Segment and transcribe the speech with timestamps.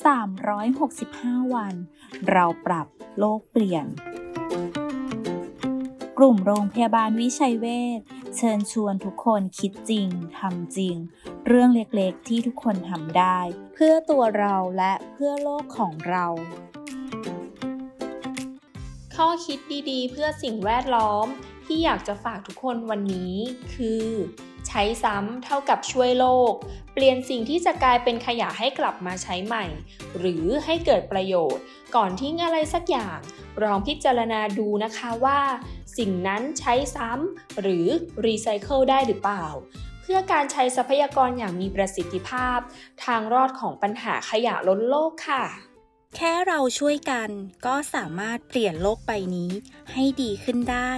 [0.00, 1.74] 365 วัน
[2.30, 2.86] เราปรับ
[3.18, 3.86] โลกเปลี่ยน
[6.18, 7.66] กลุ่มโรงพยาบาลวิชัยเว
[7.98, 8.00] ช
[8.36, 10.08] เชิญชวนทุกคนคิดจริง
[10.38, 10.96] ทำจริง
[11.46, 13.38] เรื่องเล็กๆที่ทุกคนทำได้
[13.74, 16.26] เพื่อตัวเราและเพื่อโลกของเรา
[19.14, 19.58] ข้อคิด
[19.90, 21.26] ดีๆ เพื่อสิ่งแวดล้อม
[21.66, 23.34] ที่อยากจะฝากทุกคนวันนี้
[23.74, 24.06] คือ
[24.74, 26.52] ใช้ซ้ำเท่ากับช่วยโลก
[26.94, 29.64] เปลี่ยนสิ่งที่จะกลายเป็นขยะให้กลับมาใช้ใหม่
[30.18, 31.62] หรือให้เกิดประโยชน์
[31.94, 33.18] ก่อนทิ้งอะไรสักอย่าง
[33.62, 35.40] ลองพิจารณาดูนะคะว่า
[35.98, 37.86] สิ่งนั้นใช้ซ้ำหรือ
[38.24, 39.46] รีไซเคิลได้หรือเปล่า
[40.02, 42.58] เพื่อการใช้ทรัพยากรอย่างมีประสิทธิภาพ
[43.04, 45.44] ทางรอดของปัญหาขยะล้นโลกค่ะ
[46.16, 47.30] แค่เราช่วยกัน
[47.66, 49.50] ก็สามารถเปลี่ยนโลกใบนี้
[49.92, 50.92] ให้ดีขึ้นได้